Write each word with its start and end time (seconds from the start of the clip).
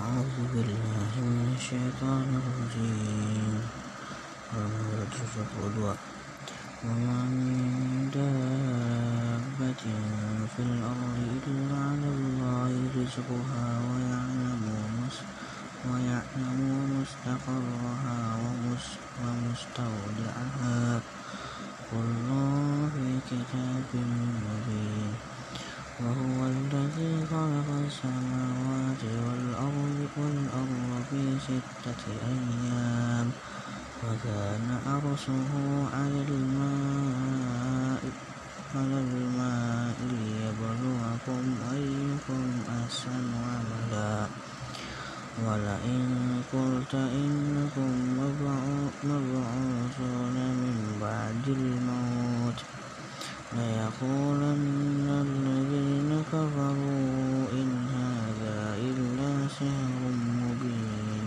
أعوذ 0.00 0.36
بالله 0.54 1.12
من 1.20 1.52
الشيطان 1.60 2.28
الرجيم. 2.40 3.60
وما 6.84 7.20
من 7.28 8.08
دابة 8.16 9.82
في 10.56 10.60
الأرض 10.62 11.18
إلا 11.46 11.76
على 11.88 12.08
الله 12.16 12.72
رزقها 12.96 13.68
ويعلم 15.90 16.60
مستقرها 17.00 18.20
ومستودعها. 19.20 20.80
كل 21.90 22.28
في 22.94 23.08
كتاب 23.28 23.90
مبين. 24.44 25.29
وهو 26.04 26.38
الذي 26.46 27.12
خلق 27.30 27.68
السماوات 27.86 29.02
والأرض 29.04 30.08
في 31.10 31.22
ستة 31.46 32.02
أيام 32.32 33.28
وكان 34.04 34.66
عرشه 34.86 35.52
على 35.94 36.20
الماء 39.08 39.96
ليبلوكم 40.10 41.44
أيكم 41.72 42.44
أحسن 42.78 43.24
عملا. 43.50 44.26
ولئن 45.46 46.42
قلت 46.52 46.94
إنكم 46.94 47.92
مبعوثون 49.04 50.36
من 50.60 50.76
بعد 51.00 51.44
الموت 51.48 52.58
ليقولن 53.56 54.89
الذين 56.32 56.50
كفروا 56.50 57.46
إن 57.52 57.70
هذا 57.94 58.76
إلا 58.78 59.48
سحر 59.48 60.02
مبين 60.42 61.24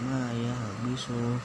ما 0.00 0.32
يحبسه 0.32 1.38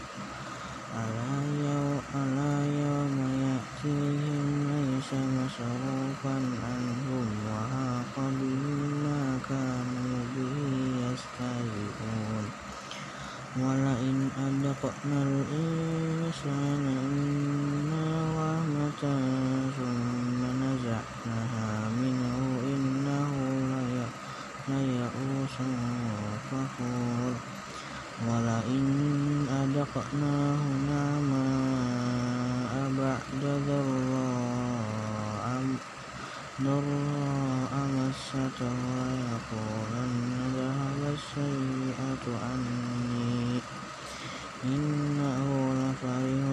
ألا 2.16 2.56
يوم 2.66 3.18
يأتيهم 3.46 4.48
ليس 4.74 5.10
مصروفا 5.14 6.36
عنهم 6.66 7.28
وحاق 7.50 8.16
بهم 8.18 8.80
ما 9.04 9.40
كانوا 9.50 10.18
به 10.36 10.58
يستهزئون 11.04 12.46
ولئن 13.58 14.30
أذقنا 14.48 15.20
الإنسان 15.24 16.84
منا 17.14 18.08
رحمة 18.40 19.04
ثم 19.78 20.42
نزعناها 20.64 21.90
منه 22.02 22.38
إنه 22.74 23.32
كفور 26.52 27.34
ولئن 28.28 28.88
أذقناه 29.50 30.62
نعماء 30.90 32.74
بعد 32.98 33.44
ضراء 33.68 34.54
مسته 38.14 38.78
ليقولن 39.10 40.32
ذهب 40.56 41.02
السيئات 41.14 42.26
عني. 42.44 43.60
إنه 44.64 45.48
لفرح 45.74 46.44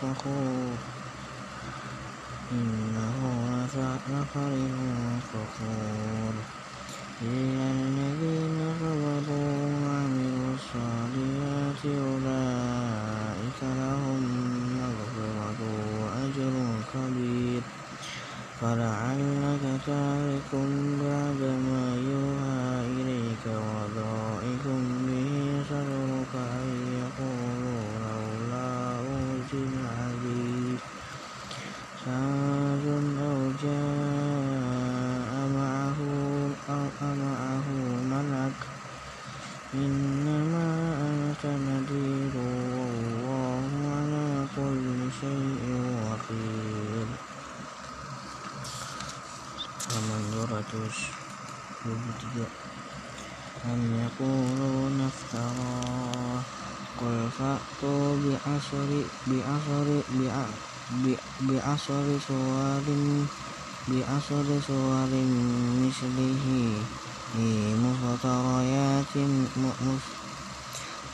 فخور. 0.00 1.01
إلا 2.52 3.06
الذين 7.80 8.58
صبروا 8.80 9.62
وعملوا 9.84 10.50
الصالحات 10.58 11.82
أولئك 11.84 13.60
لهم 13.62 14.22
مغفرة 14.78 15.60
وأجر 16.00 16.54
كبير 16.92 17.62
فلعلك 18.60 19.64
تارك 19.86 20.50
بعد 21.04 21.40
ما 21.68 21.84
يوحى 22.10 22.68
إليك 22.96 23.44
وضائق 23.46 24.64
به 25.06 25.30
صدرك 25.70 26.32
أن 26.34 26.68
يقولوا 27.00 27.84
لولا 28.04 29.00
أنزل 29.00 29.72
عليه 29.98 30.78
كنز 32.04 32.86
أو 33.18 33.38
جاء 33.62 35.32
معه 35.54 35.98
ملك 38.12 38.58
إنما 39.74 40.68
أنت 41.08 41.42
نذير 41.46 42.34
والله 42.36 43.70
على 43.96 44.46
كل 44.56 44.88
شيء 45.20 45.62
وكيل 46.06 47.10
فمن 49.88 50.22
أم 53.64 53.80
يقولون 54.04 55.10
افتراه 55.10 56.40
قل 57.00 57.28
فأتوا 57.38 58.16
بعشر 63.88 64.60
سور 64.68 65.12
مثله 65.82 66.44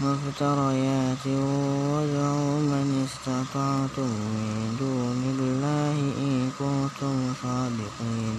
مفتريات 0.00 1.24
وادعوا 1.26 2.58
من 2.60 3.06
استطعتم 3.06 4.10
من 4.36 4.76
دون 4.80 5.20
الله 5.38 5.96
إن 6.26 6.50
كنتم 6.58 7.16
صادقين. 7.42 8.36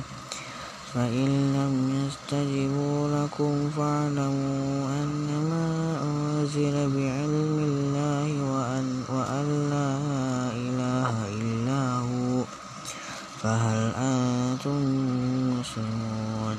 فإن 0.94 1.30
لم 1.54 1.76
يستجيبوا 2.00 3.00
لكم 3.08 3.70
فاعلموا 3.78 4.90
أنما 5.02 5.66
أنزل 6.04 6.76
بعلم 6.96 7.58
الله 7.70 8.28
وأن 9.10 9.48
لا 9.70 9.90
إله 10.54 11.14
إلا 11.42 11.84
هو 12.10 12.44
فهل 13.42 13.94
مسلمون 14.68 16.58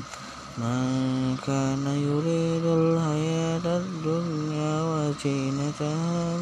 من 0.59 1.37
كان 1.47 1.87
يريد 1.87 2.65
الحياة 2.65 3.67
الدنيا 3.79 4.83
وزينتها 4.83 6.37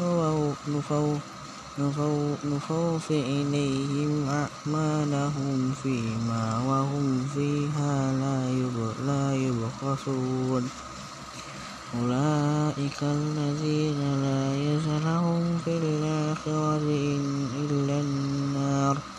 نوفي 2.43 3.19
إليهم 3.19 4.29
أعمالهم 4.29 5.71
فيها 5.71 6.59
وهم 6.59 7.25
فيها 7.33 8.13
لا 9.07 9.35
يبخسون. 9.35 10.63
أولئك 11.95 13.03
الذين 13.03 13.99
ليس 14.23 14.87
لهم 14.87 15.57
في 15.57 15.77
الآخرة 15.77 16.83
إلا 17.55 17.99
النار. 18.01 19.18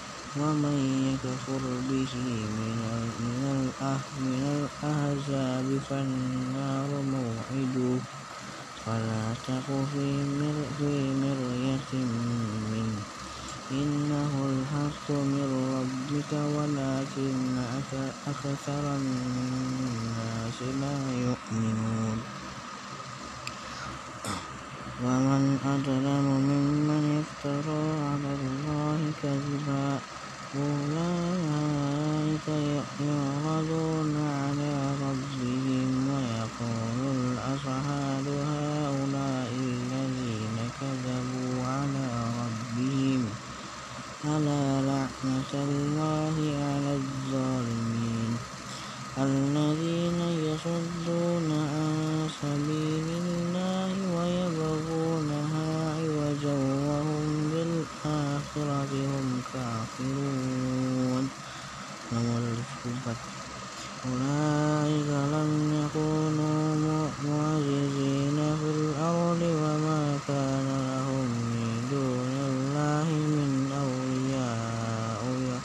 ومن 0.35 0.77
يكفر 1.11 1.63
به 1.89 2.13
من 2.55 2.79
الأحزاب 4.55 5.67
فالنار 5.87 6.89
موعده. 7.01 8.01
فلا 8.85 9.35
تك 9.43 9.67
في 9.91 11.13
مرية 11.23 11.91
منه. 12.71 13.03
إنه 13.71 14.31
الحق 14.49 15.07
من 15.11 15.47
ربك 15.75 16.31
ولكن 16.33 17.57
أكثر 18.27 18.83
الناس 18.95 20.61
لا 20.61 20.97
يؤمنون. 21.25 22.17
ومن 25.03 25.43
أظلم 25.63 26.25
ممن 26.49 27.03
افترى 27.19 27.83
على 28.09 28.31
الله 28.33 28.99
كذبا. 29.21 30.01
أولئك 30.55 32.47
يعرضون 33.07 34.15
على 34.17 34.73
ربهم 35.05 35.91
ويقول 36.09 36.99
الأشهاد 37.15 38.27
هؤلاء 38.27 39.51
الذين 39.51 40.57
كذبوا 40.81 41.65
على 41.65 42.07
ربهم 42.41 43.25
ألا 44.25 44.81
لعنة 44.81 45.53
الله 45.53 46.35
على 46.65 46.91
الظالمين 47.01 48.37
الذين 49.17 50.21
يصدون 50.47 51.51
عن 51.51 52.29
سبيل 52.41 53.07
الله 53.23 53.93
ويبغونها 54.15 55.67
عوجا 55.95 56.57
وهم 56.87 57.51
بالآخرة 57.51 58.91
هم 58.91 59.41
كافرون 59.53 61.29
أولئك 64.05 65.09
لم 65.35 65.51
يكونوا 65.81 67.07
معجزين 67.25 68.37
في 68.59 68.69
الأرض 68.77 69.41
وما 69.41 70.19
كان 70.27 70.67
لهم 70.91 71.27
من 71.53 71.87
دون 71.91 72.31
الله 72.51 73.07
من 73.37 73.71
أولياء 73.83 75.61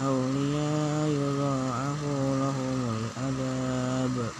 أولياء 0.00 1.08
يضاعف 1.08 2.02
لهم 2.42 2.78
العذاب 2.98 4.30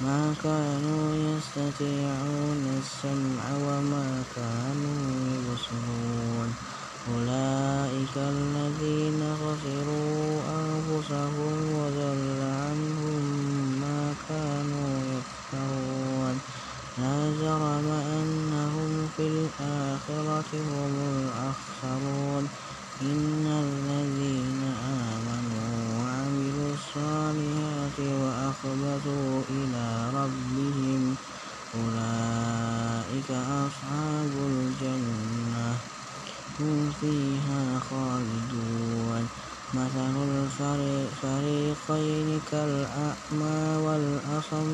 ما 0.00 0.34
كانوا 0.42 1.14
يستطيعون 1.14 2.80
السمع 2.80 3.44
وما 3.66 4.22
كانوا 4.36 5.02
يبصرون 5.34 6.54
أولئك 7.14 8.16
الذين 8.16 9.20
خسروا 9.40 10.40
أنفسهم 10.60 11.56
وضل 11.78 12.40
عنهم 12.40 13.22
ما 13.80 14.14
كانوا 14.28 14.92
يفترون 15.14 16.40
لا 16.98 17.18
جرم 17.40 17.88
أنهم 18.18 19.08
في 19.16 19.22
الآخرة 19.22 20.50
هم 20.54 20.94
الأخسرون 21.16 22.48
إن 23.02 23.46
الذين 23.46 24.60
آمنوا 25.14 25.74
وعملوا 25.98 26.74
الصالحات 26.74 27.98
وأخبتوا 27.98 29.42
إلى 29.50 30.10
ربهم 30.14 31.16
أولئك 31.74 33.30
أصحاب 33.30 34.32
الجنة 34.50 35.74
هم 36.60 36.92
فيها 37.00 37.80
خالدون 37.90 39.28
مثل 39.74 40.80
الفريقين 40.80 42.40
كالأعمى 42.50 43.76
والأصم 43.84 44.70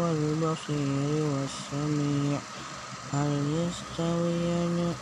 والبصير 0.00 1.22
والسميع 1.32 2.38
هل 3.12 3.42
يستويان 3.60 4.94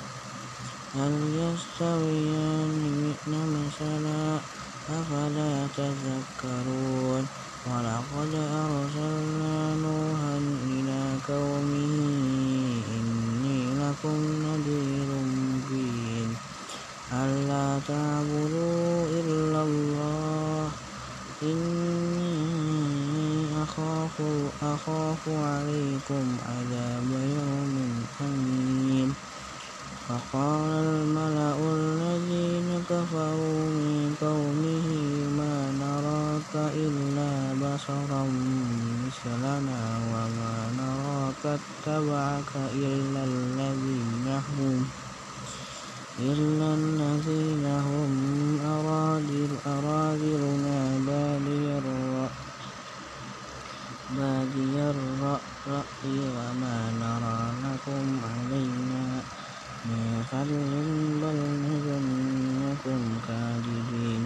هل 0.95 1.15
يستويان 1.35 3.15
مثلا 3.29 4.39
أفلا 4.91 5.67
تذكرون 5.77 7.27
ولقد 7.67 8.35
أرسلنا 8.35 9.75
نوحا 9.75 10.39
إلى 10.67 11.03
قومه 11.29 11.95
إني 12.97 13.59
لكم 14.01 14.21
نذير 14.47 15.09
مبين. 15.13 16.37
ألا 17.13 17.81
تعبدوا 17.89 19.07
إلا 19.21 19.63
الله. 19.63 20.71
إني 21.43 22.83
أخاف 23.63 24.17
أخاف 24.63 25.29
عليكم 25.29 26.37
عذاب 26.49 27.11
يوم 27.11 28.05
أليم 28.21 29.15
فقال 30.09 30.85
الملأ 30.85 31.59
الذين 31.77 32.83
كفروا 32.91 33.65
من 33.69 34.15
قومه 34.21 34.89
ما 35.39 35.57
نراك 35.81 36.73
إلا 36.75 37.33
بشرا 37.55 38.25
مثلنا 39.21 39.83
وما 40.13 40.55
نراك 40.81 41.45
اتبعك 41.45 42.53
إلا 42.75 43.25
الذين 43.25 44.27
هم 44.49 44.89
إلا 46.19 46.69
الذين 46.75 47.67
هم 47.67 48.13
أرادل 48.65 49.51
أرادلنا 49.67 50.79
بادي 54.17 54.81
الرأي 54.91 56.19
وما 56.37 56.77
نرى 57.01 57.41
لكم 57.65 58.07
علينا 58.33 59.05
من 59.85 60.25
فضل 60.31 60.73
بل 61.23 61.39
نظنكم 61.69 63.01
كاذبين 63.29 64.23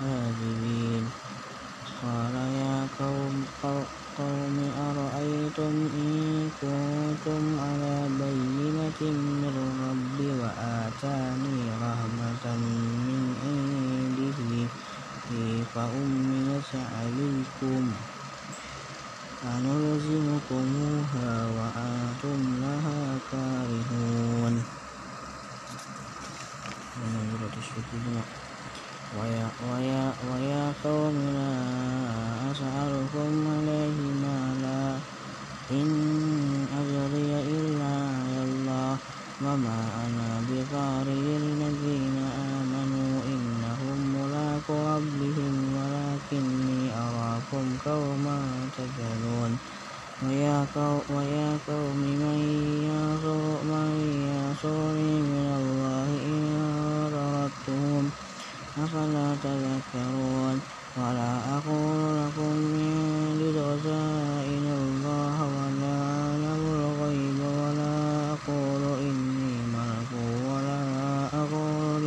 كاذبين. 0.00 1.04
قال 2.02 2.34
يا 2.34 2.88
قوم 2.98 3.44
قوم 4.18 4.56
أرأيتم 4.88 5.74
إن 6.02 6.14
كنتم 6.60 7.42
على 7.60 7.96
بينة 8.20 9.00
من 9.42 9.54
ربي 9.84 10.28
وآتاني 10.40 11.60
رحمة 11.84 12.44
من 13.06 13.22
عنده 13.44 14.40
فأميت 15.74 16.72
عليكم 16.96 17.82
أنلزمكموها 19.44 21.30
وأنتم 21.56 22.38
لها 22.62 23.00
كارهون 23.32 24.54
ويا, 29.18 29.48
ويا, 29.70 30.12
ويا 30.30 30.72
قوم 30.84 31.16
لا 31.34 31.50
أسألكم 32.50 33.32
عليه 33.54 33.98
مالا 34.22 34.98
إن 35.70 35.88
أجري 36.80 37.30
إلا 37.54 37.92
على 38.14 38.40
الله 38.48 38.96
وما 39.42 39.78
أنا 40.04 40.28
بطارد 40.48 41.26
الذين 41.42 42.16
آمنوا 42.56 43.12
إنهم 43.34 43.98
ملاقو 44.14 44.76
ربهم 44.94 45.54
ولكني 45.76 46.80
أراكم 47.04 47.66
قوما 47.86 48.38
تجهلون 48.76 49.52
ويا 50.22 50.66
قوم 51.68 51.98
من 52.20 52.38
ينصرني 54.26 55.12
من 55.30 55.48
الله 55.60 56.08
إن 56.30 56.44
طردتهم 57.12 58.10
أفلا 58.90 59.36
تذكرون 59.42 60.60
ولا 60.96 61.32
أقول 61.56 62.00
لكم 62.18 62.54
عندي 62.74 63.48
خزائن 63.52 64.66
الله 64.82 65.36
ولا 65.56 65.96
أعلم 66.18 66.62
الغيب 66.74 67.40
ولا 67.60 67.94
أقول 68.34 68.82
إني 68.98 69.54
ملك 69.74 70.10
ولا 70.50 70.82
أقول 71.42 72.02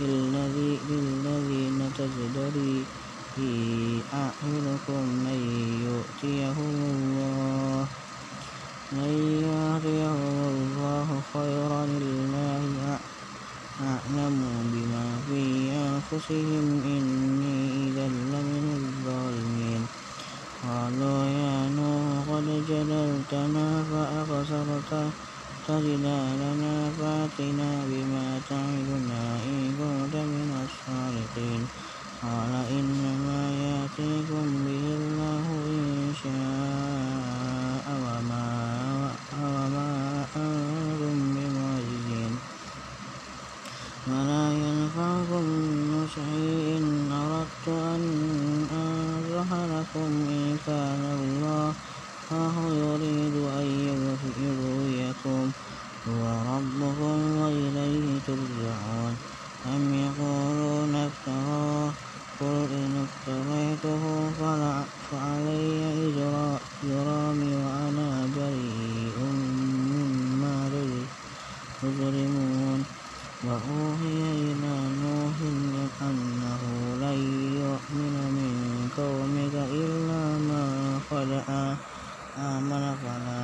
للذين 0.00 1.90
تزدري 1.98 2.84
أعينكم 4.14 5.02
من 5.24 5.40
يؤتيهم 5.86 6.76
الله 6.94 7.86
من 8.92 9.12
يهديهم 9.44 10.38
الله 10.54 11.08
خيرا 11.34 11.86
لله 11.86 12.98
أعلم 13.82 14.38
بما 14.72 15.06
في 15.26 15.42
أنفسهم 15.72 16.66
إني 16.86 17.58
إذا 17.88 18.06
لمن 18.06 18.66
الظالمين 18.80 19.82
قالوا 20.62 21.24
يا 21.24 21.56
نوح 21.76 22.14
قد 22.30 22.46
جدلتنا 22.68 23.66
فأكثرت 23.90 24.92
جدالنا 25.68 26.90
فأتنا 26.98 27.70
بما 27.90 28.40
تعدنا 28.48 29.22
إن 29.46 29.74
كنت 29.78 30.14
من 30.14 30.50
الصادقين 30.64 31.62
قال 32.22 32.52
إنما 32.70 33.40
يأتيكم 33.66 34.46
به 34.66 34.84
الله 35.00 35.46
إن 35.66 36.12
شاء 36.22 37.86
وما 38.04 38.46
أنتم 40.36 41.16
بمعجزين 41.34 42.38
شيء 46.14 46.78
إن 46.78 47.12
أردت 47.12 47.68
أن 47.68 48.02
أنصح 48.72 49.48
لكم 49.52 50.10
إن 50.28 50.56
كان 50.66 51.02
الله 51.20 51.72
يريد 52.84 53.36
أن 53.58 53.66
يغويكم 54.46 55.50
هو 56.08 56.22
ربكم 56.52 57.36
وإليه 57.40 58.06
ترجعون 58.26 59.14
أم 59.66 59.84
يقولون 59.94 60.94
افتراه 60.94 61.90
قل 62.40 62.66
إن 62.80 63.06
افتريته 63.06 64.02
فعلي 65.10 65.70
إجرامي 66.82 67.54
وأنا 67.64 68.28
بريء 68.36 69.16
مما 69.90 70.70
تجرمون 71.82 72.84
وأوحي 73.44 74.18
إلى 74.48 74.74
نوح 75.04 75.36
أنه 76.02 76.62
لن 77.04 77.20
يؤمن 77.60 78.14
من 78.36 78.52
قومك 78.96 79.54
إلا 79.80 80.22
من 80.48 81.00
قد 81.10 81.30
آمن 82.38 82.84
فلا 83.02 83.42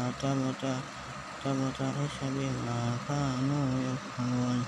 تبتئس 1.44 2.16
بما 2.22 2.80
كانوا 3.08 3.68
يفعلون 3.88 4.58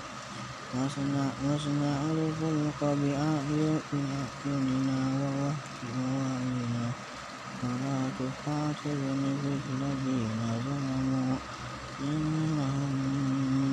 واصنع 0.73 2.01
الفلك 2.17 2.81
بأعيننا 2.81 3.81
ووحينا 5.21 6.85
ولا 7.63 7.99
تخاطبني 8.19 9.31
في 9.41 9.51
الذين 9.69 10.41
ظلموا. 10.65 11.37
إنهم 12.01 12.91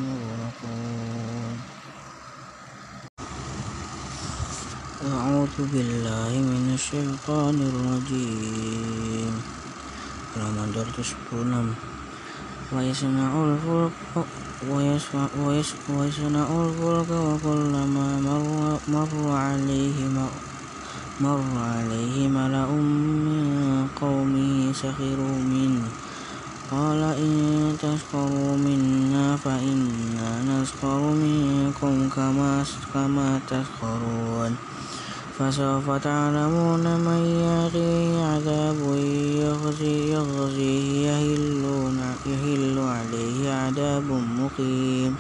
مغرقون 0.05 1.57
أعوذ 5.13 5.57
بالله 5.73 6.33
من 6.53 6.65
الشيطان 6.75 7.57
الرجيم. 7.71 9.35
Halaman 10.31 10.69
210 10.71 11.75
ويصنع 12.73 13.31
الفلك 13.45 14.50
ويصنع 14.69 16.47
الفلك 16.65 17.11
وكلما 17.11 18.09
مر, 18.89 19.33
عليه 19.33 19.99
مر 21.21 21.41
عليه 21.57 22.29
ملأ 22.29 22.67
من 22.67 23.89
قومه 24.01 24.73
سخروا 24.73 25.39
منه. 25.55 25.89
قال 26.71 27.03
إن 27.03 27.77
تسخروا 27.83 28.57
منا 28.57 29.37
فإنا 29.37 30.31
نسخر 30.49 31.01
منكم 31.01 32.09
كما 32.09 32.65
كما 32.95 33.41
تسخرون. 33.49 34.57
فسوف 35.39 35.91
تعلمون 35.91 36.85
من 37.01 37.21
يأتيه 37.47 38.25
عذاب 38.25 38.81
يخزيه 39.41 40.41
يهل 42.27 42.79
عليه 42.79 43.51
عذاب 43.53 44.09
مقيم 44.41 45.17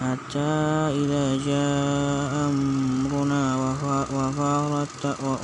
حتى 0.00 0.56
إذا 0.96 1.36
جاء 1.44 2.32
أمرنا 2.48 3.44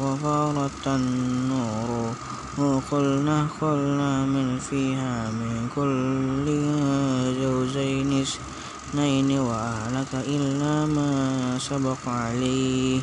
وفارت 0.01 0.87
النور. 0.87 1.91
قلنا 2.91 3.39
قلنا 3.61 4.13
من 4.25 4.57
فيها 4.59 5.29
من 5.31 5.69
كل 5.77 6.47
زوجين 7.37 8.25
اثنين 8.25 9.29
وأهلك 9.39 10.13
إلا 10.25 10.87
ما 10.89 11.13
سبق 11.61 12.09
عليه 12.09 13.01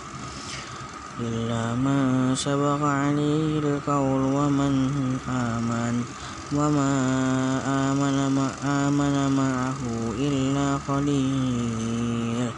إلا 1.21 1.75
من 1.77 2.33
سبق 2.33 2.81
عليه 2.81 3.59
القول 3.61 4.21
ومن 4.33 4.73
آمن. 5.29 6.01
وما 6.55 6.91
آمن, 7.65 8.17
ما 8.35 8.47
آمن 8.63 9.15
معه 9.37 9.81
إلا 10.19 10.77
قليل 10.87 12.49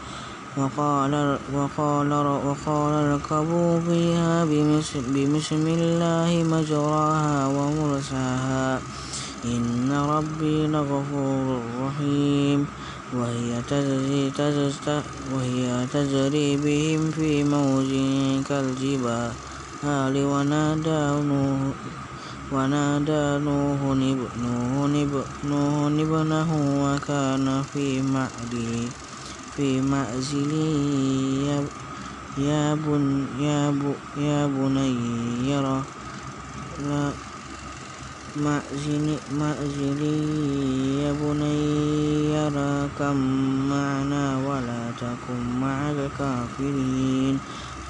وقال, 0.56 1.38
وقال, 1.52 2.12
وقال 2.12 2.92
اركبوا 2.92 3.80
فيها 3.80 4.44
بسم 4.44 5.66
الله 5.66 6.30
مجراها 6.44 7.46
ومرساها 7.46 8.80
إن 9.44 9.92
ربي 9.92 10.66
لغفور 10.66 11.60
رحيم 11.80 12.66
وهي 13.16 13.62
تجري, 13.68 14.32
وهي 15.32 15.86
تجري 15.92 16.56
بهم 16.56 17.10
في 17.10 17.44
موج 17.44 17.90
كالجبال 18.48 19.32
ونادى 20.24 21.02
نوح 21.28 21.76
ونادى 22.50 23.38
نوح 23.44 23.80
نوح 23.98 24.80
ابنه 26.02 26.50
وكان 26.82 27.64
في 27.64 28.02
معدل 28.02 28.92
في 29.56 29.80
معزل. 29.80 30.52
يا 32.36 32.74
بن 32.74 33.04
يا, 33.34 33.72
يا 34.16 34.46
بني 34.46 35.48
يرى 35.48 35.86
مأزلي 39.30 40.18
يا 40.98 41.12
بني 41.12 42.36
اركب 42.46 43.16
معنا 43.70 44.38
ولا 44.38 44.92
تكن 44.92 45.60
مع 45.60 45.90
الكافرين. 45.90 47.40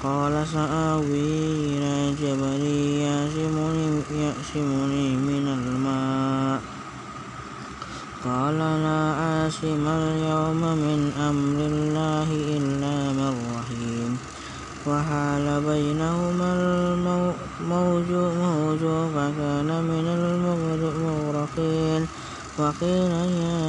قال 0.03 0.47
سآوي 0.53 1.29
إلى 1.73 2.13
جبل 2.21 2.63
يعصمني 4.21 5.07
من 5.15 5.45
الماء. 5.57 6.61
قال 8.25 8.57
لا 8.57 9.01
عاصم 9.19 9.87
اليوم 9.87 10.61
من 10.61 11.11
أمر 11.29 11.59
الله 11.71 12.29
إلا 12.57 12.97
من 13.17 13.33
رحيم. 13.57 14.17
وحال 14.87 15.61
بينهما 15.61 16.49
الموج 16.53 18.09
فكان 19.15 19.69
من 19.83 20.05
المغرقين 20.77 22.07
وقيل 22.59 23.11
يا 23.41 23.67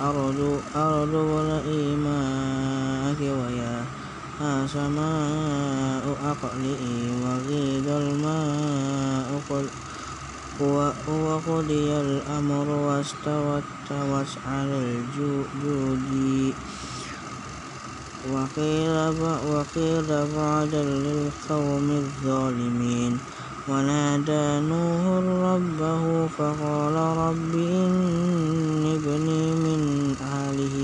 أرض 0.00 0.60
ابلعي 0.76 1.96
ماءك 1.96 2.77
ويا 3.20 3.84
سماء 4.66 6.04
أقلئي 6.32 6.98
وغيض 7.22 7.88
الماء 7.88 9.28
وقضي 11.08 11.90
الأمر 11.92 12.68
واستوت 12.68 13.62
على 14.46 14.78
الجود 14.78 15.62
وقيل 19.52 20.26
بعدا 20.36 20.82
للقوم 20.82 21.90
الظالمين 21.90 23.18
ونادى 23.68 24.66
نوح 24.68 25.02
ربه 25.52 26.26
فقال 26.38 26.94
رب 26.94 27.54
إن 27.54 28.96
ابني 28.96 29.44
من 29.54 29.82
أهله 30.22 30.76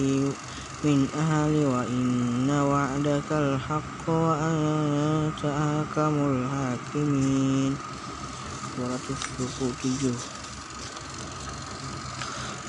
من 0.84 1.08
أهلي 1.16 1.64
وإن 1.64 2.50
وعدك 2.50 3.32
الحق 3.32 4.08
وأنت 4.08 5.44
أحكم 5.44 6.14
الحاكمين. 6.30 7.76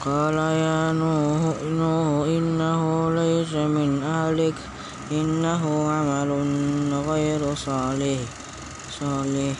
قال 0.05 0.34
يا 0.34 0.93
نوح 0.93 1.55
إنه 2.27 3.12
ليس 3.12 3.53
من 3.53 4.03
أهلك. 4.03 4.55
إنه 5.12 5.91
عمل 5.91 6.31
غير 7.10 7.55
صالح. 7.55 8.19
صالح 9.00 9.55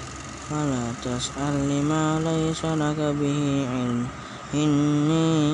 فلا 0.50 0.86
تسأل 1.04 1.56
لما 1.70 2.20
ليس 2.24 2.66
لك 2.66 3.00
به 3.20 3.68
علم. 3.72 4.08
إني 4.54 5.46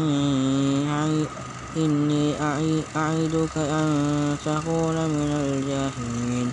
إني 1.77 2.41
أعدك 2.95 3.57
أن 3.57 3.87
تكون 4.45 4.95
من 4.95 5.29
الجاهلين. 5.31 6.51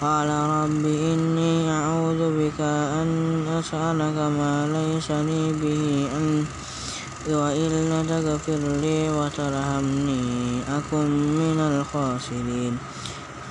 قال 0.00 0.28
رب 0.28 0.84
إني 0.84 1.70
أعوذ 1.70 2.20
بك 2.38 2.60
أن 2.60 3.08
أسألك 3.58 4.18
ما 4.38 4.68
ليس 4.76 5.10
لي 5.10 5.52
به 5.62 6.08
علم 6.14 6.46
وإلا 7.28 8.02
تغفر 8.02 8.62
لي 8.82 9.10
وترحمني. 9.10 10.60
أكن 10.68 11.10
من 11.38 11.58
الخاسرين. 11.60 12.78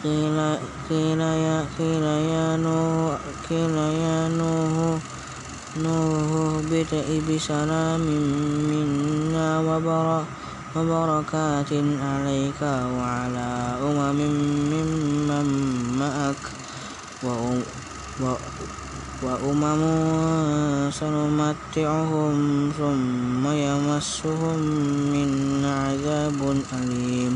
قيل, 0.04 0.56
قيل 0.90 1.20
يا 1.20 1.66
قيل 1.80 2.04
يا 2.04 2.58
نوح 2.58 3.18
قيل 3.50 3.78
يا 3.78 4.28
نوح 4.28 5.00
نوح 5.78 6.62
بسلام 7.30 8.02
منا 8.70 9.60
وبرأ 9.60 10.26
وبركات 10.76 11.72
عليك 12.04 12.62
وعلى 12.62 13.80
أمم 13.82 14.20
ممن 14.72 15.48
معك. 16.00 16.44
وأمم 19.24 19.82
سنمتعهم 20.92 22.36
ثم 22.78 23.44
يمسهم 23.48 24.60
منا 25.14 25.74
عذاب 25.86 26.40
أليم. 26.74 27.34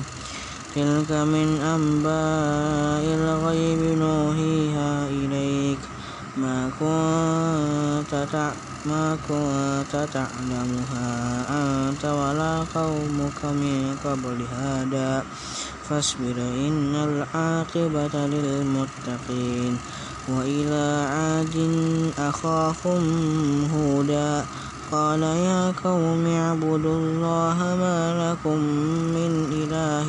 تلك 0.75 1.12
من 1.12 1.48
أنباء 1.75 3.03
الغيب 3.19 3.81
نوحيها 4.00 5.08
إليك. 5.08 5.79
ما 6.38 6.69
كنت 6.79 8.12
ما 8.89 9.17
كنت 9.27 10.08
تعلمها 10.13 11.46
أنت 11.50 12.05
ولا 12.05 12.65
قومك 12.75 13.46
من 13.46 13.96
قبل 14.05 14.46
هذا. 14.55 15.24
فاصبر 15.89 16.38
إن 16.38 16.96
العاقبة 16.96 18.27
للمتقين. 18.27 19.77
وإلى 20.27 21.08
عاد 21.12 21.72
أخاهم 22.19 23.03
هودا. 23.74 24.46
قال 24.91 25.24
يا 25.24 25.74
قوم 25.84 26.25
اعبدوا 26.25 26.98
الله 26.98 27.58
ما 27.58 28.31
لكم 28.31 28.58
من 29.15 29.31
إله 29.51 30.08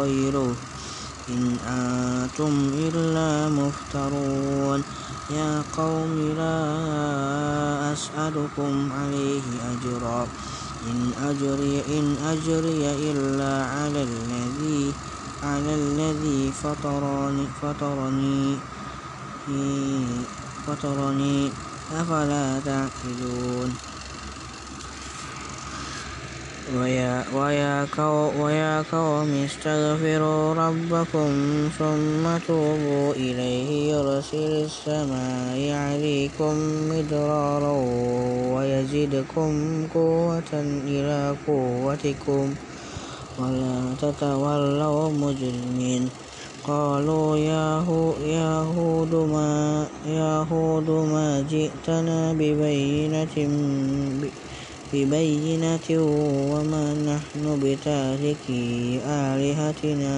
غيره. 0.00 0.54
إن 1.28 1.56
أنتم 1.68 2.70
إلا 2.74 3.48
مفترون. 3.48 5.07
يا 5.30 5.62
قوم 5.76 6.34
لا 6.36 7.92
أسألكم 7.92 8.92
عليه 8.92 9.42
أجرا. 9.72 10.26
إن 10.86 11.12
أجري 11.22 11.82
إن 11.98 12.16
أجري 12.24 13.12
إلا 13.12 13.64
على 13.64 14.02
الذي 14.02 14.92
على 15.42 15.74
الذي 15.74 16.52
فطرني 16.62 17.46
فطرني 17.62 18.56
فطرني. 20.66 21.50
أفلا 21.92 22.60
تعقلون؟ 22.60 23.87
ويا, 26.76 27.24
ويا, 27.34 27.86
ويا 28.40 28.84
قوم 28.92 29.44
استغفروا 29.44 30.54
ربكم 30.54 31.30
ثم 31.78 32.24
توبوا 32.46 33.12
إليه 33.12 33.92
يرسل 33.92 34.68
السماء 34.68 35.72
عليكم 35.72 36.54
مدرارا 36.90 37.76
ويزدكم 38.52 39.50
قوة 39.94 40.52
إلى 40.86 41.36
قوتكم 41.46 42.54
ولا 43.38 43.94
تتولوا 44.02 45.10
مجرمين. 45.10 46.08
قالوا 46.66 47.36
يا 47.36 48.64
هود 48.76 49.14
ما, 49.14 49.86
يا 50.06 50.46
هود 50.52 50.90
ما 50.90 51.44
جئتنا 51.50 52.32
ببينة 52.32 53.36
ببينة 54.92 55.88
وما 56.52 56.84
نحن 56.94 57.44
بتاركي 57.60 59.00
آلهتنا. 59.04 60.16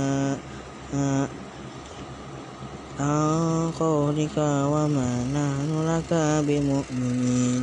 عن 3.00 3.70
قولك 3.72 4.36
وما 4.38 5.10
نحن 5.34 5.70
لك 5.90 6.10
بمؤمنين. 6.46 7.62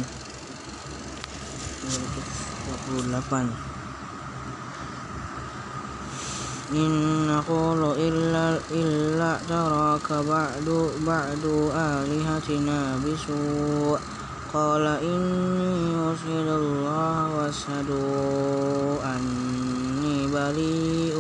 إن 6.72 6.92
نقول 7.28 7.82
إلا 8.00 8.60
إلا 8.72 9.32
تراك 9.48 10.08
بعد 10.12 10.68
بعد 11.08 11.44
آلهتنا 11.72 12.80
بسوء. 13.00 14.17
قال 14.54 14.86
إني 14.86 16.14
أشهد 16.14 16.48
الله 16.48 17.36
واشهدوا 17.36 19.16
أني 19.16 20.28
بريء 20.28 21.18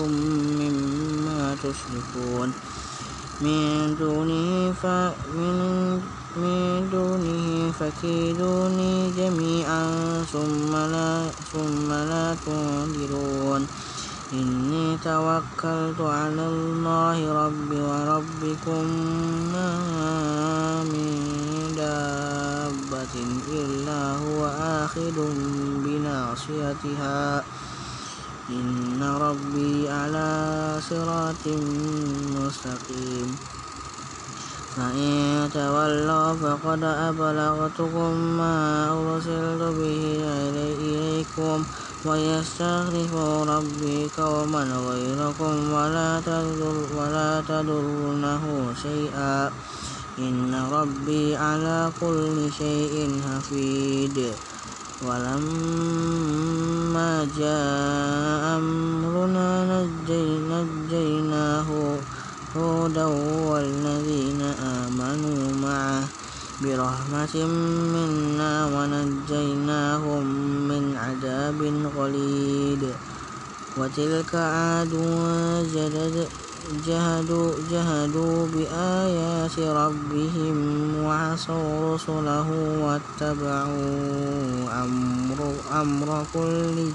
مما 0.59 1.55
تشركون. 1.63 2.53
من 3.41 3.95
دونه 3.99 4.73
ف 4.81 4.85
من, 5.35 6.01
من 6.37 6.89
دونه 6.91 7.71
فكيدوني 7.79 9.11
جميعا 9.17 9.85
ثم 10.33 10.75
لا 10.75 11.29
ثم 11.53 11.89
لا 11.91 12.35
تنذرون. 12.45 13.67
إني 14.33 14.97
توكلت 15.03 16.01
على 16.01 16.45
الله 16.47 17.45
ربي 17.45 17.79
وربكم 17.81 18.83
ما 19.53 19.69
من 20.83 21.17
إلا 23.15 24.11
هو 24.15 24.45
آخذ 24.47 25.15
بناصيتها. 25.83 27.43
إن 28.49 29.03
ربي 29.03 29.89
على 29.89 30.79
صراط 30.81 31.47
مستقيم. 32.37 33.35
فإن 34.77 35.49
تولوا 35.53 36.33
فقد 36.33 36.83
أبلغتكم 36.83 38.13
ما 38.37 38.89
أرسلت 38.93 39.61
به 39.61 40.21
إليكم 40.79 41.65
ويستخلف 42.05 43.13
ربي 43.47 44.09
قوما 44.17 44.63
غيركم 44.63 45.73
ولا 46.93 47.41
تضرونه 47.41 48.73
شيئا. 48.73 49.49
إن 50.19 50.55
ربي 50.55 51.35
على 51.35 51.93
كل 51.99 52.51
شيء 52.51 53.21
حفيظ 53.21 54.17
ولما 55.01 56.45
جاء 57.37 58.57
أمرنا 58.57 59.85
نجيناه 60.49 61.69
هودا 62.55 63.05
والذين 63.05 64.41
آمنوا 64.41 65.53
معه 65.53 66.09
برحمة 66.61 67.45
منا 67.93 68.65
ونجيناهم 68.65 70.25
من 70.67 70.97
عذاب 70.97 71.61
غليظ. 71.95 72.83
وتلك 73.77 74.35
عاد 74.35 74.93
جهدوا, 76.67 77.51
جهدوا 77.71 78.47
بآيات 78.47 79.59
ربهم 79.59 80.57
وعصوا 81.03 81.95
رسله 81.95 82.47
واتبعوا 82.83 84.83
أمر, 84.83 85.55
أمر 85.71 86.25
كل 86.33 86.91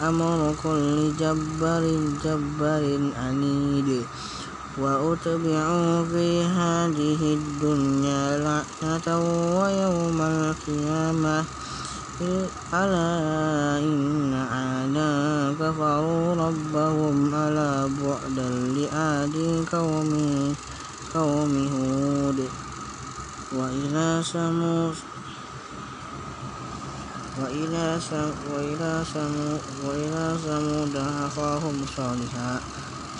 أمر 0.00 0.54
كل 0.62 1.16
جبار 1.16 1.84
جبار 2.24 3.12
عنيد. 3.16 4.06
وأتبعوا 4.78 6.04
في 6.04 6.42
هذه 6.42 7.34
الدنيا 7.34 8.38
لعنة 8.38 9.06
ويوم 9.60 10.20
القيامة. 10.20 11.44
ألا 12.20 13.78
إن 13.78 14.34
عادا 14.34 15.12
كفروا 15.60 16.34
ربهم 16.34 17.34
ألا 17.34 17.86
بعدا 17.86 18.48
لآد 18.76 19.36
قوم 19.72 20.12
قوم 21.14 21.52
هود. 21.72 22.48
وإلى 23.56 24.22
ثمود 24.32 24.96
وإلى 29.84 30.20
ثمود 30.44 30.96
أخاهم 30.96 31.76
صالحا. 31.96 32.60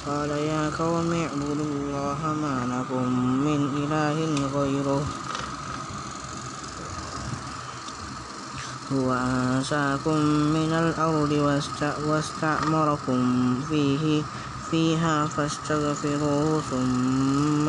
قال 0.07 0.31
يا 0.31 0.71
قوم 0.79 1.13
اعبدوا 1.13 1.65
الله 1.65 2.21
ما 2.43 2.57
لكم 2.73 3.09
من 3.45 3.61
إله 3.83 4.19
غيره. 4.55 5.05
هو 8.93 9.13
أنشأكم 9.13 10.17
من 10.57 10.73
الأرض 10.73 11.33
واستعمركم 12.09 13.21
فيه 13.69 14.23
فيها 14.71 15.27
فاستغفروه 15.27 16.61
ثم 16.61 17.67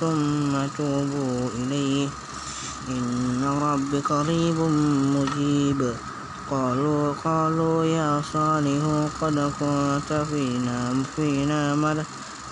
ثم 0.00 0.52
توبوا 0.76 1.50
إليه. 1.54 2.08
إن 2.88 3.44
ربي 3.62 4.00
قريب 4.00 4.56
مجيب. 5.16 5.94
قالوا 6.50 7.12
قالوا 7.24 7.84
يا 7.84 8.22
صالح 8.32 9.08
قد 9.20 9.52
كنت 9.60 10.12
فينا 10.30 10.94
فينا 11.16 11.74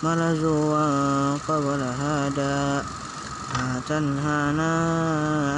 مرزوا 0.03 1.35
قبل 1.48 1.81
هذا. 1.83 3.01
أتنهانا 3.52 4.72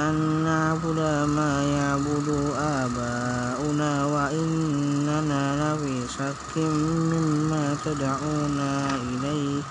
أن 0.09 0.15
نعبد 0.43 0.99
ما 1.29 1.63
يعبد 1.63 2.27
آباؤنا 2.57 4.05
وإننا 4.05 5.43
لفي 5.55 6.07
شك 6.17 6.57
مما 6.57 7.77
تدعونا 7.85 8.95
إليه 8.95 9.61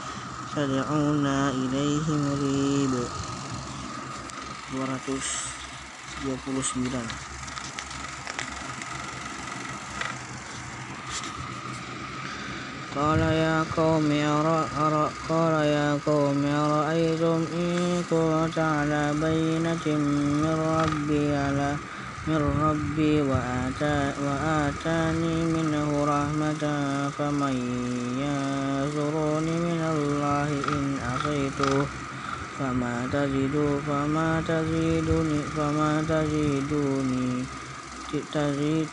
تدعونا 0.56 1.50
إليه 1.50 2.06
مريب. 2.10 2.90
239 4.72 7.33
قال 12.94 13.18
يا 13.18 13.64
قوم 13.76 14.10
قال 15.28 15.54
يا 15.66 15.98
قوم 16.06 16.44
أرأيتم 16.46 17.40
إن 17.58 18.02
كنت 18.10 18.58
على 18.58 19.04
بينة 19.22 19.86
من 20.42 20.54
ربي 20.78 21.34
على 21.34 21.74
من 22.28 22.40
ربي 22.62 23.22
وآتا 23.22 24.14
وآتاني 24.24 25.36
منه 25.54 25.88
رحمة 26.04 26.62
فمن 27.18 27.56
ينصرني 28.22 29.54
من 29.66 29.80
الله 29.94 30.48
إن 30.74 30.86
عصيته 31.08 31.86
فما 32.58 32.94
تزيدوا 33.12 33.74
فما 33.86 34.42
تزيدوني 34.48 35.40
فما 35.56 35.92
تزيدوني 36.08 37.44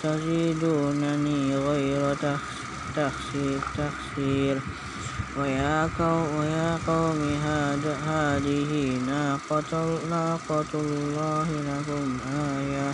تزيدونني 0.03 1.55
غير 1.55 2.13
تخسير 2.13 2.60
تخسير 2.95 3.59
تخسير 3.77 4.59
ويا 5.37 5.89
قوم 5.99 6.35
ويا 6.39 6.79
قوم 6.87 7.19
هذه 8.07 9.01
ناقة 9.07 9.99
ناقة 10.09 10.71
الله 10.73 11.47
لكم 11.69 12.17
آية. 12.57 12.93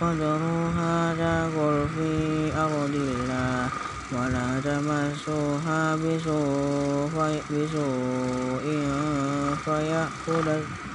فذروها 0.00 1.14
تأكل 1.14 1.76
في 1.94 2.12
أرض 2.56 2.94
الله. 2.94 3.68
ولا 4.12 4.60
تمسوها 4.64 5.96
بسوء 5.96 7.42
بسوء 7.50 8.66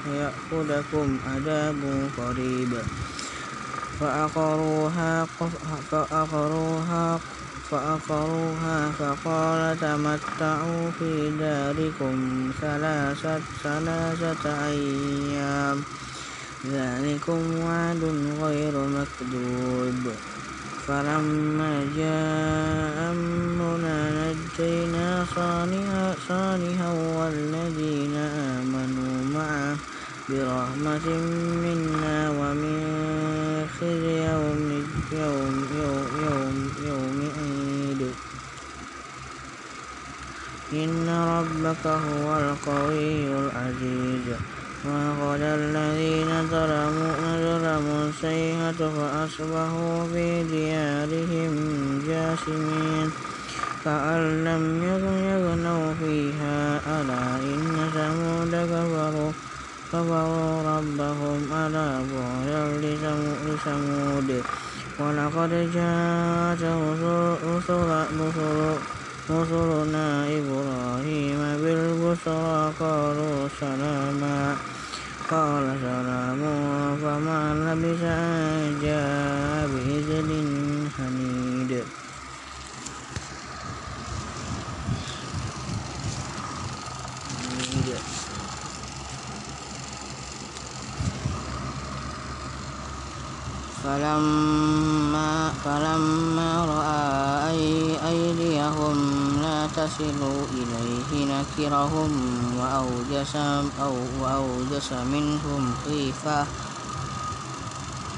فيأخذكم 0.05 1.17
عذاب 1.27 2.09
قريب. 2.17 2.71
فأقروها 3.99 5.25
فأقروها 5.91 7.19
فأقروها 7.71 8.91
فقال 8.99 9.79
تمتعوا 9.79 10.91
في 10.99 11.31
داركم 11.39 12.15
ثلاثة 12.61 13.39
ثلاثة 13.63 14.45
أيام. 14.67 15.83
ذلكم 16.71 17.41
وعد 17.59 18.03
غير 18.41 18.73
مكذوب. 18.77 20.03
فلما 20.87 21.73
جاء 21.97 23.11
أمرنا 23.11 23.97
نجينا 24.11 25.25
صالحا, 26.27 26.89
والذين 27.17 28.15
آمنوا 28.15 29.17
معه 29.33 29.75
برحمة 30.29 31.07
منا 31.63 32.29
ومن 32.29 32.74
خزي 33.81 34.25
يوم 34.25 34.85
يوم 35.11 35.55
يوم 35.81 36.07
يوم 36.25 36.57
يومئذ 36.87 38.01
إن 40.73 41.07
ربك 41.09 41.87
هو 41.87 42.27
القوي 42.39 43.27
العزيز 43.27 44.27
وأخذ 44.85 45.41
الذين 45.41 46.31
ظلموا 46.51 47.13
ظلموا 47.45 48.09
الصيحة 48.09 48.79
فأصبحوا 48.95 50.07
في 50.13 50.43
ديارهم 50.43 51.53
جاثمين 52.07 53.11
كأن 53.85 54.43
لم 54.43 54.63
يغنوا 54.83 55.93
فيها 55.99 56.81
ألا 56.87 57.25
إن 57.35 57.89
ثمود 57.93 58.53
كفروا 58.71 59.31
كفروا 59.93 60.77
ربهم 60.77 61.39
ألا 61.53 61.89
بعدا 62.11 63.13
لثمود 63.45 64.43
ولقد 64.99 65.51
جاءت 65.73 66.63
رسلنا 69.29 70.27
إبراهيم 70.27 71.39
بالبشرى 71.61 72.73
قالوا 72.79 73.47
سلاما 73.59 74.55
قال 75.31 75.77
سلام 75.81 76.41
فما 77.01 77.41
لبث 77.65 78.03
أن 78.03 78.79
جاء 78.81 79.67
بإذن 79.67 80.29
حميد 80.97 81.83
فلما, 93.85 95.51
فلما 95.65 96.65
رأى 96.65 97.51
أي 97.51 97.97
أيديهم 98.09 98.97
لا 99.41 99.67
تصل 99.67 100.21
إليه 100.53 101.11
نكرهم 101.25 102.11
وأوجس, 102.59 103.35
أو 103.81 103.95
وأوجس 104.21 104.93
منهم 104.93 105.73
خيفة. 105.85 106.45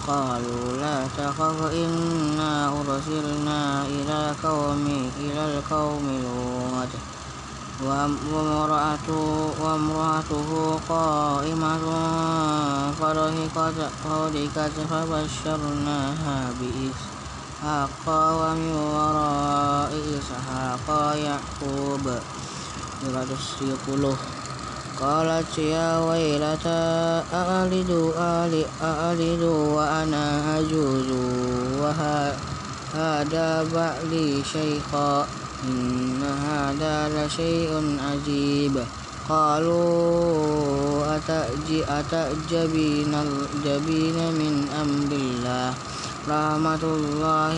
قالوا 0.07 0.77
لا 0.79 1.07
تخف 1.17 1.73
إنا 1.73 2.69
أرسلنا 2.69 3.85
إلى 3.85 4.35
قوم 4.43 5.11
إلى 5.19 5.57
القوم 5.57 6.05
لوط. 6.23 7.16
وامرأته 7.83 9.29
قائمة 10.89 11.83
فضحكت 12.99 13.89
فضحكت 14.03 14.75
فبشرناها 14.89 16.37
بإسحاق 16.59 18.05
ومن 18.07 18.71
وراء 18.75 19.91
إسحاق 20.17 20.87
يعقوب. 21.15 22.05
قالت 24.99 25.57
يا 25.57 25.99
ويلتى 25.99 27.21
أألد 27.33 27.91
أألد 28.81 29.43
وأنا 29.43 30.25
أجوز 30.59 31.09
وهذا 31.81 33.63
بعلي 33.73 34.43
شيخا. 34.43 35.27
إن 35.67 36.23
هذا 36.23 37.27
لشيء 37.27 37.97
عجيب. 37.99 38.83
قالوا 39.29 41.17
أتعجبين 41.71 43.11
من 44.31 44.67
أمر 44.81 45.11
الله؟ 45.11 45.73
رحمة 46.29 46.83
الله 46.83 47.55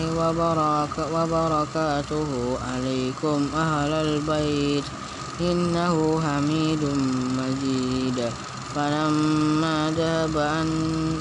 وبركاته 1.14 2.58
عليكم 2.72 3.48
أهل 3.56 3.92
البيت. 3.92 4.84
إنه 5.40 6.20
حميد 6.20 6.84
مجيد. 7.38 8.30
فلما 8.74 9.94
ذهب 9.96 10.38
عن 10.38 10.68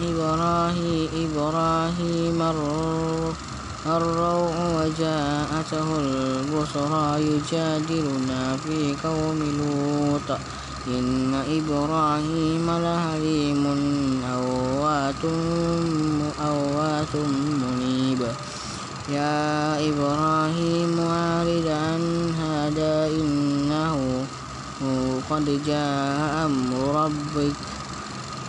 إبراهيم, 0.03 1.09
إبراهيم 1.35 2.41
الروع 3.85 4.55
وجاءته 4.75 5.99
البشرى 5.99 7.23
يجادلنا 7.23 8.57
في 8.57 8.95
قوم 9.03 9.39
لوط. 9.43 10.39
إن 10.87 11.33
إبراهيم 11.33 12.71
لحليم 12.71 13.63
أوات 14.23 15.23
أوات 16.39 17.15
منيب. 17.15 18.21
يا 19.09 19.89
إبراهيم 19.89 20.99
أعرض 20.99 21.67
عن 21.67 22.33
هذا 22.35 23.07
إنه 23.07 24.25
قد 25.29 25.63
جاء 25.65 26.45
أمر 26.45 27.05
ربك. 27.05 27.78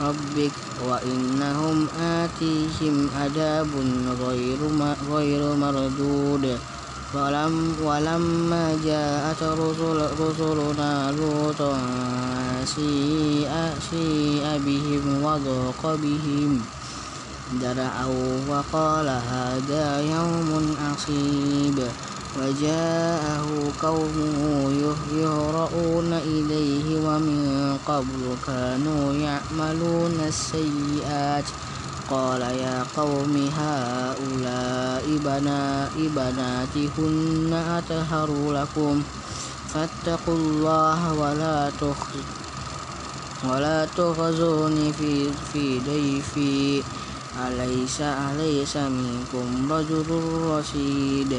ربك 0.00 0.52
وإنهم 0.88 1.86
آتيهم 2.00 3.10
عذاب 3.16 3.68
غير 4.20 4.58
غير 5.12 5.54
مردود. 5.56 6.58
ولم 7.14 7.74
ولما 7.84 8.78
جاءت 8.84 9.42
رسل 9.42 9.98
رسلنا 10.20 11.12
لوطا 11.12 11.78
سيء, 12.64 13.50
سيء 13.90 14.60
بهم 14.66 15.22
وضاق 15.22 15.98
بهم. 16.02 16.60
درعوا 17.62 18.38
وقال 18.48 19.08
هذا 19.08 20.00
يوم 20.00 20.76
عصيب. 20.80 22.09
وجاءه 22.38 23.72
قومه 23.82 24.70
يهرؤون 25.14 26.12
إليه 26.12 27.06
ومن 27.06 27.78
قبل 27.86 28.36
كانوا 28.46 29.14
يعملون 29.14 30.20
السيئات. 30.28 31.44
قال 32.10 32.40
يا 32.40 32.84
قوم 32.96 33.50
هؤلاء 33.58 35.04
بناتي 36.06 36.88
هن 36.98 37.52
أطهر 37.52 38.52
لكم. 38.52 39.02
فاتقوا 39.74 40.34
الله 40.34 41.12
ولا 41.14 41.70
ولا 43.44 43.86
تخزوني 43.96 44.92
في 44.92 45.32
في 45.52 45.80
ضيفي. 45.80 46.82
أليس 47.46 48.00
أليس 48.00 48.76
منكم 48.76 49.72
رجل 49.72 50.06
رشيد؟ 50.42 51.38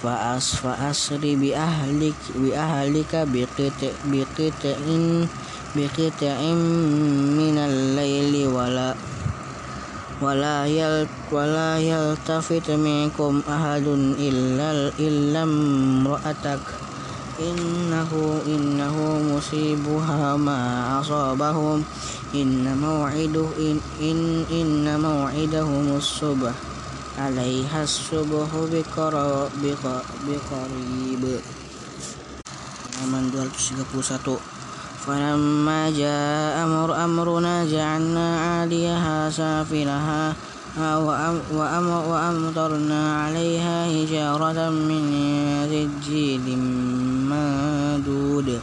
فأس 0.00 0.54
فأسر 0.64 1.20
بأهلك 1.36 2.16
بأهلك 2.34 3.12
بقطع 3.28 3.92
بقطع 4.04 4.76
بقطع 5.76 6.36
من 7.36 7.56
الليل 7.58 8.46
ولا 8.48 8.96
ولا 10.20 10.56
ولا 11.32 11.70
يلتفت 11.80 12.70
منكم 12.70 13.42
أحد 13.48 13.86
إلا 14.28 14.92
إلا 14.98 15.42
امرأتك. 15.42 16.64
إنه 17.40 18.42
إنه 18.46 18.96
مصيبها 19.22 20.36
ما 20.36 20.58
أصابهم. 21.00 21.84
إن 22.34 22.78
موعده 22.78 23.46
إن 23.58 23.80
إن, 24.00 24.18
إن 24.50 25.00
موعدهم 25.00 25.96
الصبح. 25.96 26.69
عليها 27.18 27.82
الصبح 27.82 28.50
بقريب. 30.26 31.24
halaman 33.00 33.32
231 33.32 34.38
فلما 35.06 35.90
جاء 35.90 36.64
أمر 36.64 37.04
أمرنا 37.04 37.64
جعلنا 37.64 38.26
عاليها 38.40 39.30
سافلها 39.30 40.34
وأمطرنا 42.10 43.02
عليها 43.24 43.76
حجارة 43.88 44.70
من 44.70 45.02
سجيل 45.72 46.46
منضود 47.32 48.60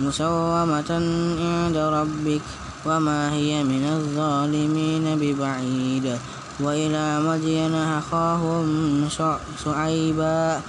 مسومة 0.00 0.90
عند 1.42 1.76
ربك 1.76 2.44
وما 2.86 3.32
هي 3.32 3.64
من 3.64 3.84
الظالمين 3.84 5.04
ببعيد. 5.18 6.06
وإلى 6.60 7.20
مدين 7.20 7.74
أخاهم 7.74 9.08
شعيبا. 9.64 10.60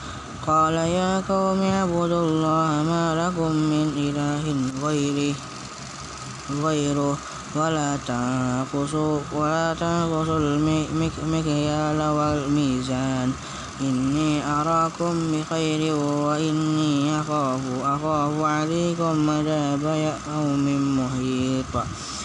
قال 0.48 0.74
يا 0.74 1.24
قوم 1.30 1.62
اعبدوا 1.62 2.22
الله 2.28 2.70
ما 2.84 3.06
لكم 3.16 3.52
من 3.52 3.88
إله 3.98 4.44
غيره 4.88 5.36
غيره. 6.64 7.18
ولا 7.56 7.98
تنقصوا 8.08 9.20
ولا 9.32 9.74
تنقصوا 9.80 10.40
المكيال 10.40 12.00
والميزان. 12.02 13.34
إني 13.82 14.46
أراكم 14.46 15.14
بخير 15.32 15.96
وإني 15.96 17.20
أخاف 17.20 17.62
أخاف 17.84 18.42
عليكم 18.42 19.30
عذاب 19.30 19.84
يوم 20.36 20.66
محيط. 21.00 21.74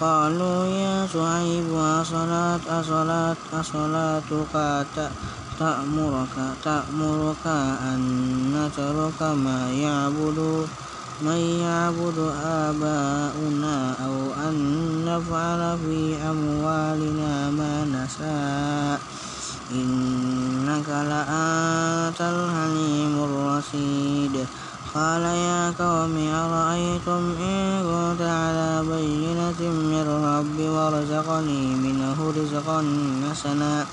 قالوا 0.00 0.66
يا 0.66 1.06
شعيب 1.06 1.74
أصلاة 1.74 2.60
أصلاة 2.80 3.36
أصلاتك 3.52 4.54
تأمرك 5.58 6.36
تأمرك 6.64 7.46
أن 7.80 8.00
نترك 8.52 9.22
ما 9.22 9.72
يعبد 9.72 10.66
من 11.22 11.36
يعبد 11.36 12.18
آباؤنا 12.44 13.94
أو 14.04 14.16
أن 14.48 14.54
نفعل 15.04 15.78
في 15.78 16.16
أموالنا 16.30 17.50
ما 17.50 17.84
نشاء. 17.84 19.00
إنك 19.72 20.88
لأنت 20.88 22.20
الحليم 22.20 23.24
الرشيد. 23.24 24.46
قال 24.96 25.22
يا 25.22 25.74
قوم 25.78 26.14
أرأيتم 26.44 27.22
إن 27.40 27.84
كنت 27.88 28.22
على 28.22 28.70
بينة 28.92 29.60
من 29.92 30.06
ربي 30.24 30.68
ورزقني 30.68 31.62
منه 31.84 32.18
رزقا 32.38 32.80
حسنا 33.30 33.86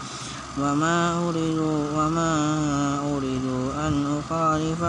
وما 0.61 0.97
أريد 1.27 1.59
وما 1.95 2.31
أريد 3.11 3.45
أن 3.85 3.93
أخالف 4.19 4.81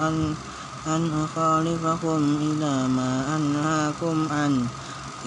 أن 0.00 0.34
أن 0.86 1.02
أخالفكم 1.24 2.20
إلى 2.40 2.88
ما 2.88 3.36
أنهاكم 3.36 4.16
عنه 4.30 4.66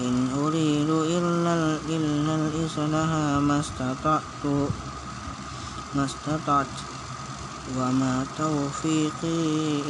إن 0.00 0.14
أريد 0.44 0.90
إلا 0.90 1.54
إلا 1.88 2.34
الإصلاح 2.34 3.10
ما 3.48 3.60
استطعت 3.60 4.44
ما 5.94 6.04
استطعت 6.04 6.91
وما 7.78 8.26
توفيقي 8.38 9.38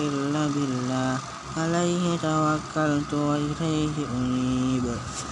إلا 0.08 0.46
بالله. 0.54 1.18
عليه 1.56 2.16
توكلت 2.16 3.14
وإليه 3.14 3.96
أنيب. 4.18 5.31